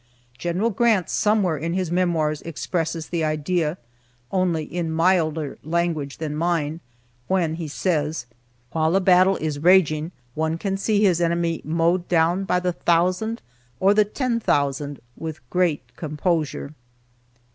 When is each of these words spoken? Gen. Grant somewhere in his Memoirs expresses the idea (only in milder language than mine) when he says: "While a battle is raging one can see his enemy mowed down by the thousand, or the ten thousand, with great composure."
Gen. 0.39 0.67
Grant 0.69 1.11
somewhere 1.11 1.57
in 1.57 1.73
his 1.73 1.91
Memoirs 1.91 2.41
expresses 2.41 3.09
the 3.09 3.23
idea 3.23 3.77
(only 4.31 4.63
in 4.63 4.89
milder 4.89 5.59
language 5.63 6.17
than 6.17 6.35
mine) 6.35 6.79
when 7.27 7.53
he 7.53 7.67
says: 7.67 8.25
"While 8.71 8.95
a 8.95 8.99
battle 8.99 9.35
is 9.37 9.59
raging 9.59 10.11
one 10.33 10.57
can 10.57 10.75
see 10.75 11.03
his 11.03 11.21
enemy 11.21 11.61
mowed 11.63 12.07
down 12.07 12.45
by 12.45 12.59
the 12.59 12.73
thousand, 12.73 13.43
or 13.79 13.93
the 13.93 14.03
ten 14.03 14.39
thousand, 14.39 14.99
with 15.15 15.47
great 15.51 15.95
composure." 15.95 16.73